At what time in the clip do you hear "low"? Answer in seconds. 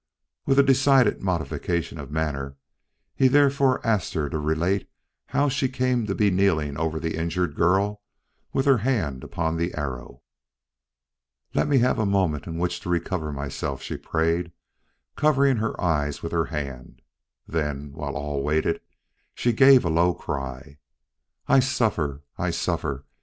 19.91-20.15